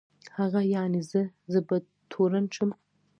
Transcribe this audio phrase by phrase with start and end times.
[0.37, 1.21] هغه یعني زه،
[1.51, 1.77] زه به
[2.11, 2.69] تورن شم.